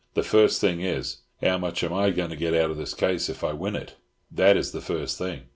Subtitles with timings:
[0.15, 3.29] "The first thing is, how much am I going to get out of this case
[3.29, 3.97] if I win it?
[4.31, 5.41] That is the first thing.